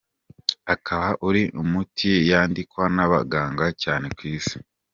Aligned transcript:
Akaba 0.73 1.07
uri 1.27 1.43
mu 1.55 1.63
miti 1.71 2.11
yandikwa 2.29 2.83
n’abaganga 2.95 3.65
cyane 3.81 4.05
ku 4.17 4.21
isi. 4.37 4.55